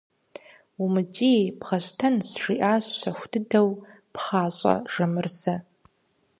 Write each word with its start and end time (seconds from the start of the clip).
–УмыкӀий, 0.83 1.41
бгъэщтэнщ,– 1.59 2.27
жиӀащ 2.41 2.85
щэху 2.99 3.27
дыдэу 3.31 3.69
пхъащӀэ 4.13 4.75
Жамырзэ. 4.91 5.55